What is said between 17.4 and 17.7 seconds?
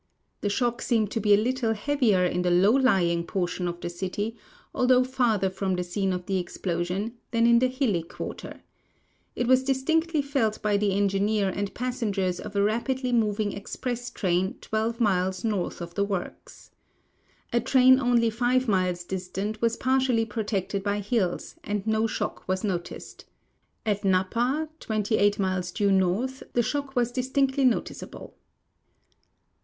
A